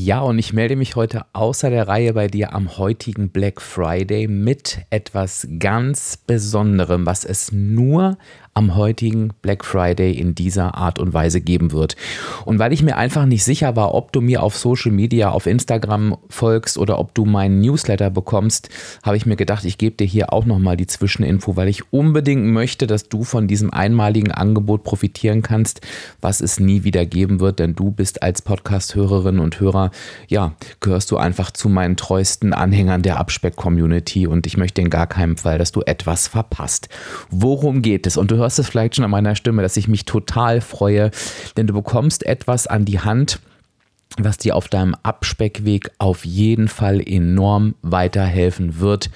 Ja, 0.00 0.20
und 0.20 0.38
ich 0.38 0.52
melde 0.52 0.76
mich 0.76 0.94
heute 0.94 1.26
außer 1.32 1.70
der 1.70 1.88
Reihe 1.88 2.12
bei 2.12 2.28
dir 2.28 2.54
am 2.54 2.78
heutigen 2.78 3.30
Black 3.30 3.60
Friday 3.60 4.28
mit 4.28 4.78
etwas 4.90 5.48
ganz 5.58 6.16
Besonderem, 6.16 7.04
was 7.04 7.24
es 7.24 7.50
nur 7.50 8.16
am 8.58 8.74
heutigen 8.74 9.30
Black 9.40 9.64
Friday 9.64 10.12
in 10.12 10.34
dieser 10.34 10.74
Art 10.74 10.98
und 10.98 11.14
Weise 11.14 11.40
geben 11.40 11.70
wird. 11.70 11.94
Und 12.44 12.58
weil 12.58 12.72
ich 12.72 12.82
mir 12.82 12.96
einfach 12.96 13.24
nicht 13.24 13.44
sicher 13.44 13.76
war, 13.76 13.94
ob 13.94 14.12
du 14.12 14.20
mir 14.20 14.42
auf 14.42 14.56
Social 14.56 14.90
Media, 14.90 15.30
auf 15.30 15.46
Instagram 15.46 16.16
folgst 16.28 16.76
oder 16.76 16.98
ob 16.98 17.14
du 17.14 17.24
meinen 17.24 17.60
Newsletter 17.60 18.10
bekommst, 18.10 18.68
habe 19.04 19.16
ich 19.16 19.26
mir 19.26 19.36
gedacht, 19.36 19.64
ich 19.64 19.78
gebe 19.78 19.94
dir 19.94 20.06
hier 20.06 20.32
auch 20.32 20.44
nochmal 20.44 20.76
die 20.76 20.88
Zwischeninfo, 20.88 21.54
weil 21.54 21.68
ich 21.68 21.92
unbedingt 21.92 22.46
möchte, 22.46 22.88
dass 22.88 23.08
du 23.08 23.22
von 23.22 23.46
diesem 23.46 23.72
einmaligen 23.72 24.32
Angebot 24.32 24.82
profitieren 24.82 25.42
kannst, 25.42 25.80
was 26.20 26.40
es 26.40 26.58
nie 26.58 26.82
wieder 26.82 27.06
geben 27.06 27.38
wird, 27.38 27.60
denn 27.60 27.76
du 27.76 27.92
bist 27.92 28.24
als 28.24 28.42
Podcast-Hörerin 28.42 29.38
und 29.38 29.60
Hörer, 29.60 29.87
ja, 30.28 30.54
gehörst 30.80 31.10
du 31.10 31.16
einfach 31.16 31.50
zu 31.50 31.68
meinen 31.68 31.96
treuesten 31.96 32.52
Anhängern 32.52 33.02
der 33.02 33.18
Abspeck-Community 33.18 34.26
und 34.26 34.46
ich 34.46 34.56
möchte 34.56 34.80
in 34.80 34.90
gar 34.90 35.06
keinem 35.06 35.36
Fall, 35.36 35.58
dass 35.58 35.72
du 35.72 35.82
etwas 35.82 36.28
verpasst. 36.28 36.88
Worum 37.30 37.82
geht 37.82 38.06
es? 38.06 38.16
Und 38.16 38.30
du 38.30 38.36
hörst 38.36 38.58
es 38.58 38.68
vielleicht 38.68 38.96
schon 38.96 39.04
an 39.04 39.10
meiner 39.10 39.36
Stimme, 39.36 39.62
dass 39.62 39.76
ich 39.76 39.88
mich 39.88 40.04
total 40.04 40.60
freue, 40.60 41.10
denn 41.56 41.66
du 41.66 41.74
bekommst 41.74 42.26
etwas 42.26 42.66
an 42.66 42.84
die 42.84 43.00
Hand, 43.00 43.40
was 44.16 44.38
dir 44.38 44.56
auf 44.56 44.68
deinem 44.68 44.94
Abspeckweg 45.02 45.90
auf 45.98 46.24
jeden 46.24 46.68
Fall 46.68 47.00
enorm 47.00 47.74
weiterhelfen 47.82 48.80
wird, 48.80 49.10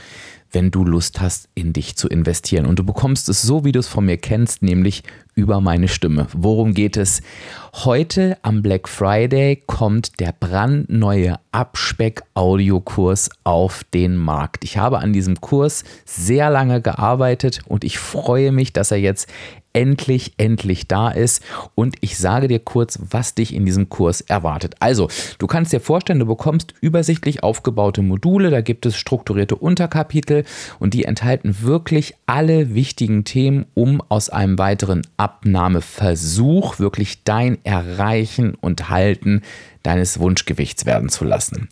wenn 0.53 0.71
du 0.71 0.85
Lust 0.85 1.21
hast, 1.21 1.49
in 1.55 1.73
dich 1.73 1.97
zu 1.97 2.09
investieren. 2.09 2.67
Und 2.67 2.79
du 2.79 2.85
bekommst 2.85 3.29
es 3.29 3.43
so, 3.43 3.65
wie 3.65 3.73
du 3.73 3.81
es 3.81 3.89
von 3.89 4.05
mir 4.05 4.19
kennst, 4.19 4.63
nämlich 4.63 5.03
über 5.35 5.61
meine 5.61 5.89
Stimme. 5.89 6.27
Worum 6.33 6.75
geht 6.75 6.97
es? 6.97 7.23
Heute 7.75 8.37
am 8.43 8.63
Black 8.63 8.89
Friday 8.89 9.63
kommt 9.67 10.21
der 10.21 10.35
brandneue 10.39 11.37
Abspeck-Audiokurs 11.53 13.31
auf 13.45 13.85
den 13.95 14.17
Markt. 14.17 14.65
Ich 14.65 14.77
habe 14.77 14.99
an 14.99 15.13
diesem 15.13 15.41
Kurs 15.41 15.85
sehr 16.05 16.51
lange 16.51 16.83
gearbeitet 16.83 17.63
und 17.67 17.85
ich 17.85 17.99
freue 17.99 18.53
mich, 18.53 18.73
dass 18.73 18.91
er 18.91 18.99
jetzt 18.99 19.29
endlich, 19.73 20.35
endlich 20.37 20.89
da 20.89 21.11
ist. 21.11 21.43
Und 21.75 21.97
ich 22.01 22.19
sage 22.19 22.49
dir 22.49 22.59
kurz, 22.59 22.99
was 23.11 23.35
dich 23.35 23.55
in 23.55 23.65
diesem 23.65 23.89
Kurs 23.89 24.21
erwartet. 24.21 24.75
Also, 24.81 25.09
du 25.39 25.47
kannst 25.47 25.73
dir 25.73 25.81
vorstellen, 25.81 26.19
du 26.19 26.27
bekommst 26.27 26.75
übersichtlich 26.81 27.43
aufgebaute 27.43 28.03
Module, 28.03 28.51
da 28.51 28.61
gibt 28.61 28.87
es 28.87 28.97
strukturierte 28.97 29.57
Unterkapitel 29.57 30.45
und 30.79 30.95
die 30.95 31.05
enthalten 31.05 31.63
wirklich 31.63 32.15
alle 32.27 32.75
wichtigen 32.75 33.25
Themen, 33.25 33.67
um 33.75 34.03
aus 34.09 34.29
einem 34.29 34.59
weiteren 34.59 35.03
Abnahmeversuch 35.23 36.81
wirklich 36.81 37.23
dein 37.23 37.65
Erreichen 37.65 38.57
und 38.57 38.89
Halten 38.89 39.43
deines 39.83 40.19
Wunschgewichts 40.19 40.87
werden 40.87 41.09
zu 41.09 41.25
lassen. 41.25 41.69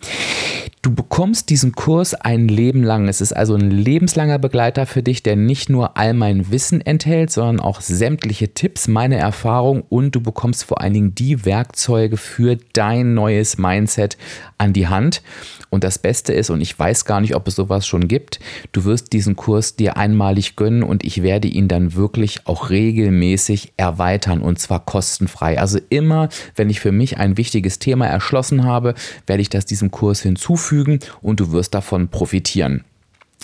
Du 0.82 0.94
bekommst 0.94 1.50
diesen 1.50 1.72
Kurs 1.72 2.14
ein 2.14 2.48
Leben 2.48 2.82
lang. 2.82 3.08
Es 3.08 3.20
ist 3.20 3.32
also 3.32 3.54
ein 3.54 3.70
lebenslanger 3.70 4.38
Begleiter 4.38 4.86
für 4.86 5.02
dich, 5.02 5.22
der 5.22 5.36
nicht 5.36 5.68
nur 5.68 5.98
all 5.98 6.14
mein 6.14 6.50
Wissen 6.50 6.80
enthält, 6.80 7.30
sondern 7.30 7.60
auch 7.60 7.80
sämtliche 7.80 8.54
Tipps, 8.54 8.88
meine 8.88 9.16
Erfahrung 9.16 9.82
und 9.88 10.14
du 10.14 10.20
bekommst 10.20 10.64
vor 10.64 10.80
allen 10.80 10.94
Dingen 10.94 11.14
die 11.14 11.44
Werkzeuge 11.44 12.16
für 12.16 12.56
dein 12.72 13.14
neues 13.14 13.58
Mindset 13.58 14.16
an 14.56 14.72
die 14.72 14.88
Hand. 14.88 15.22
Und 15.70 15.84
das 15.84 15.98
Beste 15.98 16.32
ist, 16.32 16.50
und 16.50 16.60
ich 16.60 16.76
weiß 16.76 17.04
gar 17.04 17.20
nicht, 17.20 17.36
ob 17.36 17.46
es 17.46 17.54
sowas 17.54 17.86
schon 17.86 18.08
gibt, 18.08 18.40
du 18.72 18.84
wirst 18.84 19.12
diesen 19.12 19.36
Kurs 19.36 19.76
dir 19.76 19.96
einmalig 19.96 20.56
gönnen 20.56 20.82
und 20.82 21.04
ich 21.04 21.22
werde 21.22 21.46
ihn 21.46 21.68
dann 21.68 21.94
wirklich 21.94 22.46
auch 22.46 22.70
regelmäßig 22.70 23.74
erweitern 23.76 24.40
und 24.40 24.58
zwar 24.58 24.84
kostenfrei. 24.84 25.60
Also 25.60 25.78
immer, 25.88 26.28
wenn 26.56 26.70
ich 26.70 26.80
für 26.80 26.90
mich 26.90 27.18
ein 27.18 27.36
wichtiges 27.36 27.78
Thema 27.78 27.99
erschlossen 28.06 28.64
habe, 28.64 28.94
werde 29.26 29.42
ich 29.42 29.50
das 29.50 29.66
diesem 29.66 29.90
Kurs 29.90 30.20
hinzufügen 30.20 31.00
und 31.22 31.40
du 31.40 31.52
wirst 31.52 31.74
davon 31.74 32.08
profitieren. 32.08 32.84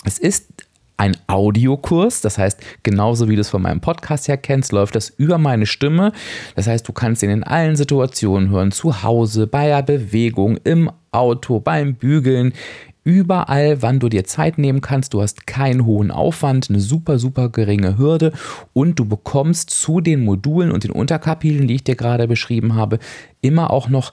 Es 0.03 0.17
ist 0.17 0.45
ein 0.97 1.15
Audiokurs. 1.27 2.21
Das 2.21 2.37
heißt, 2.37 2.59
genauso 2.83 3.29
wie 3.29 3.35
du 3.35 3.41
es 3.41 3.49
von 3.49 3.61
meinem 3.61 3.79
Podcast 3.79 4.27
her 4.27 4.37
kennst, 4.37 4.71
läuft 4.71 4.95
das 4.95 5.09
über 5.09 5.37
meine 5.37 5.65
Stimme. 5.65 6.11
Das 6.55 6.67
heißt, 6.67 6.87
du 6.87 6.91
kannst 6.91 7.23
ihn 7.23 7.29
in 7.29 7.43
allen 7.43 7.75
Situationen 7.75 8.49
hören, 8.49 8.71
zu 8.71 9.03
Hause, 9.03 9.47
bei 9.47 9.67
der 9.67 9.83
Bewegung, 9.83 10.57
im 10.63 10.91
Auto, 11.11 11.59
beim 11.59 11.95
Bügeln, 11.95 12.53
überall, 13.03 13.81
wann 13.81 13.99
du 13.99 14.09
dir 14.09 14.25
Zeit 14.25 14.57
nehmen 14.57 14.81
kannst. 14.81 15.13
Du 15.13 15.21
hast 15.21 15.47
keinen 15.47 15.85
hohen 15.85 16.11
Aufwand, 16.11 16.69
eine 16.69 16.81
super, 16.81 17.19
super 17.19 17.49
geringe 17.49 17.97
Hürde 17.97 18.33
und 18.73 18.99
du 18.99 19.05
bekommst 19.05 19.69
zu 19.69 20.01
den 20.01 20.25
Modulen 20.25 20.71
und 20.71 20.83
den 20.83 20.91
Unterkapiteln, 20.91 21.67
die 21.67 21.75
ich 21.75 21.83
dir 21.85 21.95
gerade 21.95 22.27
beschrieben 22.27 22.75
habe, 22.75 22.99
immer 23.39 23.71
auch 23.71 23.87
noch 23.87 24.11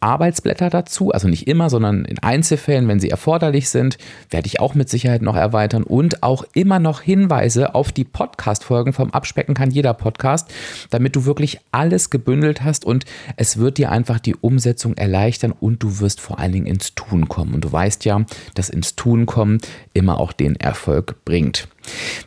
Arbeitsblätter 0.00 0.70
dazu, 0.70 1.10
also 1.10 1.28
nicht 1.28 1.48
immer, 1.48 1.70
sondern 1.70 2.04
in 2.04 2.18
Einzelfällen, 2.18 2.88
wenn 2.88 3.00
sie 3.00 3.10
erforderlich 3.10 3.68
sind, 3.68 3.98
werde 4.30 4.46
ich 4.46 4.60
auch 4.60 4.74
mit 4.74 4.88
Sicherheit 4.88 5.22
noch 5.22 5.36
erweitern 5.36 5.82
und 5.82 6.22
auch 6.22 6.44
immer 6.54 6.78
noch 6.78 7.00
Hinweise 7.00 7.74
auf 7.74 7.92
die 7.92 8.04
Podcast-Folgen 8.04 8.92
vom 8.92 9.12
Abspecken 9.12 9.54
kann 9.54 9.70
jeder 9.70 9.94
Podcast, 9.94 10.48
damit 10.90 11.16
du 11.16 11.24
wirklich 11.24 11.58
alles 11.72 12.10
gebündelt 12.10 12.62
hast 12.62 12.84
und 12.84 13.04
es 13.36 13.58
wird 13.58 13.78
dir 13.78 13.90
einfach 13.90 14.20
die 14.20 14.36
Umsetzung 14.36 14.96
erleichtern 14.96 15.52
und 15.52 15.82
du 15.82 16.00
wirst 16.00 16.20
vor 16.20 16.38
allen 16.38 16.52
Dingen 16.52 16.66
ins 16.66 16.94
Tun 16.94 17.28
kommen. 17.28 17.54
Und 17.54 17.64
du 17.64 17.72
weißt 17.72 18.04
ja, 18.04 18.24
dass 18.54 18.68
ins 18.68 18.96
Tun 18.96 19.26
kommen 19.26 19.58
immer 19.94 20.18
auch 20.20 20.32
den 20.32 20.56
Erfolg 20.56 21.24
bringt. 21.24 21.68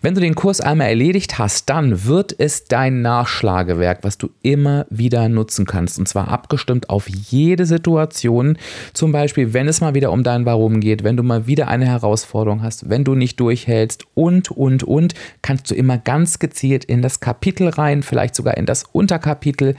Wenn 0.01 0.15
du 0.15 0.21
den 0.21 0.35
Kurs 0.35 0.61
einmal 0.61 0.87
erledigt 0.87 1.37
hast, 1.39 1.69
dann 1.69 2.05
wird 2.05 2.35
es 2.37 2.65
dein 2.65 3.01
Nachschlagewerk, 3.01 3.99
was 4.03 4.17
du 4.17 4.29
immer 4.41 4.85
wieder 4.89 5.29
nutzen 5.29 5.65
kannst. 5.65 5.99
Und 5.99 6.07
zwar 6.07 6.27
abgestimmt 6.27 6.89
auf 6.89 7.07
jede 7.07 7.65
Situation. 7.65 8.57
Zum 8.93 9.11
Beispiel, 9.11 9.53
wenn 9.53 9.67
es 9.67 9.81
mal 9.81 9.93
wieder 9.93 10.11
um 10.11 10.23
dein 10.23 10.45
Warum 10.45 10.79
geht, 10.79 11.03
wenn 11.03 11.17
du 11.17 11.23
mal 11.23 11.47
wieder 11.47 11.67
eine 11.67 11.85
Herausforderung 11.85 12.61
hast, 12.61 12.89
wenn 12.89 13.03
du 13.03 13.15
nicht 13.15 13.39
durchhältst 13.39 14.05
und, 14.13 14.51
und, 14.51 14.83
und, 14.83 15.13
kannst 15.41 15.69
du 15.71 15.75
immer 15.75 15.97
ganz 15.97 16.39
gezielt 16.39 16.85
in 16.85 17.01
das 17.01 17.19
Kapitel 17.19 17.69
rein, 17.69 18.03
vielleicht 18.03 18.35
sogar 18.35 18.57
in 18.57 18.65
das 18.65 18.83
Unterkapitel 18.91 19.75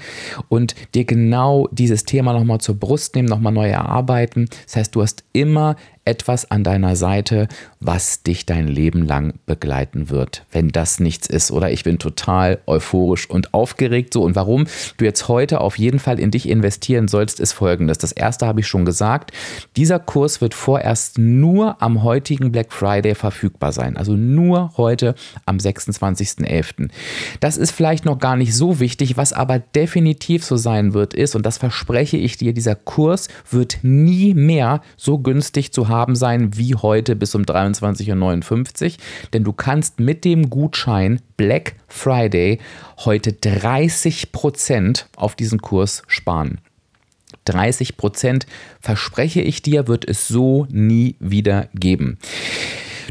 und 0.49 0.75
dir 0.95 1.05
genau 1.05 1.69
dieses 1.73 2.05
Thema 2.05 2.33
nochmal 2.33 2.61
zur 2.61 2.77
Brust 2.77 3.15
nehmen, 3.15 3.29
nochmal 3.29 3.53
neu 3.53 3.69
erarbeiten. 3.69 4.49
Das 4.65 4.77
heißt, 4.77 4.95
du 4.95 5.03
hast 5.03 5.25
immer 5.33 5.77
etwas 6.05 6.51
an 6.51 6.65
deiner 6.65 6.97
Seite, 6.97 7.47
was 7.79 8.23
dich 8.25 8.45
dein 8.45 8.67
Leben 8.67 9.07
lang 9.07 9.35
begleiten 9.47 10.11
wird, 10.11 10.45
wenn 10.51 10.69
das 10.69 10.99
nichts 10.99 11.29
ist. 11.29 11.53
Oder 11.53 11.71
ich 11.71 11.85
bin 11.85 11.99
total 11.99 12.59
euphorisch 12.67 13.31
und 13.31 13.55
aufgeregt. 13.55 14.13
So, 14.13 14.23
und 14.23 14.35
warum 14.35 14.67
du 14.97 15.05
jetzt 15.05 15.29
heute 15.29 15.61
auf 15.61 15.79
jeden 15.79 16.01
Fall 16.01 16.19
in 16.19 16.33
dich 16.33 16.49
investieren 16.49 17.07
sollst, 17.07 17.39
ist 17.39 17.53
folgendes. 17.53 17.99
Das 17.99 18.11
erste 18.11 18.47
habe 18.47 18.61
ich 18.61 18.67
schon 18.67 18.85
gesagt. 18.85 19.31
Dieser 19.77 20.01
Kurs 20.01 20.41
wird 20.41 20.55
vorerst 20.55 21.19
nur 21.19 21.81
am 21.81 22.03
heutigen 22.03 22.51
Black 22.51 22.73
Friday 22.73 23.15
verfügbar 23.15 23.73
sein. 23.73 23.97
Also 23.97 24.15
nur 24.15 24.73
heute 24.77 25.15
am 25.47 25.59
26.11. 25.59 26.91
Das 27.39 27.57
ist 27.57 27.71
vielleicht 27.71 28.05
noch 28.05 28.19
gar 28.19 28.37
nicht 28.37 28.57
so 28.57 28.81
wichtig, 28.81 29.17
was 29.17 29.33
aber 29.33 29.61
definitiv 29.61 30.45
so 30.45 30.57
sein 30.57 30.95
wird, 30.95 31.15
ist, 31.15 31.37
und 31.37 31.47
das 31.47 31.59
verspreche 31.59 32.17
ich 32.17 32.37
dir, 32.37 32.53
dieser 32.53 32.75
Kurs 32.75 33.29
wird 33.51 33.79
nie 33.83 34.35
mehr 34.35 34.83
so 34.97 35.19
günstig 35.19 35.73
zu 35.73 35.89
haben 35.89 35.92
sein 36.15 36.57
wie 36.57 36.75
heute 36.75 37.17
bis 37.17 37.35
um 37.35 37.43
23.59 37.43 38.85
Uhr, 38.85 38.93
denn 39.33 39.45
du 39.45 39.53
kannst 39.53 40.01
mit 40.01 40.25
dem 40.25 40.51
Gutschein 40.51 41.21
Black 41.37 41.75
Friday 41.87 42.59
heute 43.05 43.31
30% 43.31 45.05
auf 45.17 45.37
diesen 45.37 45.61
Kurs 45.61 46.03
sparen. 46.07 46.61
30% 47.47 48.47
verspreche 48.81 49.41
ich 49.41 49.63
dir, 49.63 49.89
wird 49.89 50.09
es 50.09 50.29
so 50.29 50.67
nie 50.71 51.17
wieder 51.19 51.69
geben. 51.75 52.19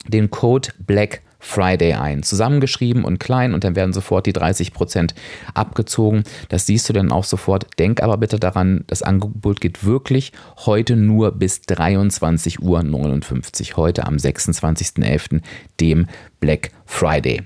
den 0.07 0.31
Code 0.31 0.71
Black 0.79 1.23
Friday 1.41 1.95
ein. 1.95 2.23
Zusammengeschrieben 2.23 3.03
und 3.03 3.19
klein 3.19 3.55
und 3.55 3.65
dann 3.65 3.75
werden 3.75 3.93
sofort 3.93 4.27
die 4.27 4.35
30% 4.35 5.15
abgezogen. 5.55 6.23
Das 6.51 6.67
siehst 6.67 6.89
du 6.89 6.93
dann 6.93 7.11
auch 7.11 7.25
sofort. 7.25 7.67
Denk 7.79 8.03
aber 8.03 8.19
bitte 8.19 8.39
daran, 8.39 8.85
das 8.87 9.03
Angebot 9.03 9.61
geht 9.61 9.85
wirklich 9.85 10.33
heute 10.67 10.97
nur 10.97 11.33
bis 11.33 11.63
23.59 11.63 12.61
Uhr. 13.73 13.77
Heute 13.77 14.07
am 14.07 14.17
26.11., 14.17 15.41
dem 15.81 16.07
Black 16.41 16.71
Friday. 16.87 17.43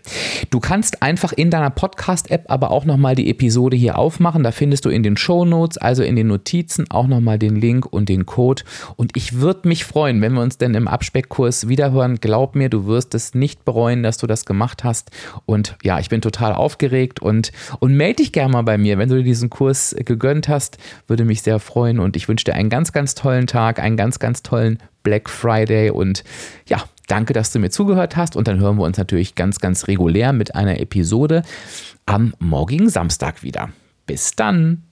Du 0.50 0.58
kannst 0.58 1.02
einfach 1.02 1.32
in 1.32 1.50
deiner 1.50 1.68
Podcast-App 1.68 2.44
aber 2.48 2.70
auch 2.70 2.86
nochmal 2.86 3.14
die 3.14 3.28
Episode 3.28 3.76
hier 3.76 3.98
aufmachen. 3.98 4.42
Da 4.42 4.52
findest 4.52 4.86
du 4.86 4.88
in 4.88 5.02
den 5.02 5.18
Show 5.18 5.44
Notes, 5.44 5.76
also 5.76 6.02
in 6.02 6.16
den 6.16 6.28
Notizen, 6.28 6.90
auch 6.90 7.06
nochmal 7.06 7.38
den 7.38 7.56
Link 7.56 7.84
und 7.84 8.08
den 8.08 8.24
Code. 8.24 8.62
Und 8.96 9.16
ich 9.16 9.34
würde 9.34 9.68
mich 9.68 9.84
freuen, 9.84 10.22
wenn 10.22 10.32
wir 10.32 10.40
uns 10.40 10.56
denn 10.56 10.74
im 10.74 10.88
Abspeckkurs 10.88 11.68
wiederhören. 11.68 12.20
Glaub 12.20 12.54
mir, 12.54 12.70
du 12.70 12.86
wirst 12.86 13.14
es 13.14 13.34
nicht 13.34 13.64
bereuen, 13.64 14.02
dass 14.02 14.16
du 14.16 14.26
das 14.26 14.46
gemacht 14.46 14.82
hast. 14.82 15.10
Und 15.44 15.76
ja, 15.82 15.98
ich 15.98 16.08
bin 16.08 16.22
total 16.22 16.54
aufgeregt 16.54 17.20
und, 17.20 17.52
und 17.80 17.94
melde 17.94 18.22
dich 18.22 18.32
gerne 18.32 18.52
mal 18.52 18.62
bei 18.62 18.78
mir, 18.78 18.96
wenn 18.96 19.10
du 19.10 19.16
dir 19.16 19.24
diesen 19.24 19.50
Kurs 19.50 19.94
gegönnt 19.98 20.48
hast. 20.48 20.78
Würde 21.06 21.24
mich 21.24 21.42
sehr 21.42 21.58
freuen 21.58 21.98
und 21.98 22.16
ich 22.16 22.28
wünsche 22.28 22.44
dir 22.44 22.54
einen 22.54 22.70
ganz, 22.70 22.92
ganz 22.92 23.14
tollen 23.14 23.46
Tag, 23.46 23.78
einen 23.78 23.96
ganz, 23.96 24.18
ganz 24.18 24.42
tollen 24.42 24.78
Black 25.02 25.28
Friday 25.28 25.90
und 25.90 26.24
ja, 26.66 26.82
Danke, 27.06 27.32
dass 27.32 27.52
du 27.52 27.58
mir 27.58 27.70
zugehört 27.70 28.16
hast 28.16 28.36
und 28.36 28.48
dann 28.48 28.60
hören 28.60 28.76
wir 28.76 28.84
uns 28.84 28.98
natürlich 28.98 29.34
ganz, 29.34 29.58
ganz 29.60 29.88
regulär 29.88 30.32
mit 30.32 30.54
einer 30.54 30.80
Episode 30.80 31.42
am 32.06 32.34
morgigen 32.38 32.88
Samstag 32.88 33.42
wieder. 33.42 33.70
Bis 34.06 34.32
dann! 34.36 34.82